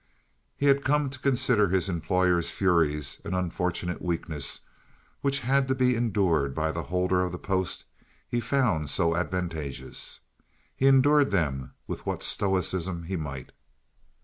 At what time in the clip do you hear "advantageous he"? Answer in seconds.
9.15-10.87